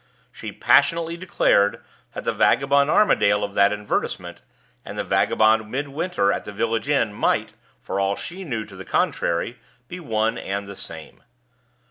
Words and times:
She 0.31 0.51
passionately 0.51 1.15
declared 1.15 1.79
that 2.15 2.23
the 2.23 2.33
vagabond 2.33 2.89
Armadale 2.89 3.43
of 3.43 3.53
that 3.53 3.71
advertisement, 3.71 4.41
and 4.83 4.97
the 4.97 5.03
vagabond 5.03 5.69
Midwinter 5.69 6.33
at 6.33 6.43
the 6.43 6.51
village 6.51 6.89
inn, 6.89 7.13
might, 7.13 7.53
for 7.83 7.99
all 7.99 8.15
she 8.15 8.43
know 8.43 8.65
to 8.65 8.75
the 8.75 8.83
contrary, 8.83 9.59
be 9.87 9.99
one 9.99 10.39
and 10.39 10.65
the 10.65 10.75
same. 10.75 11.21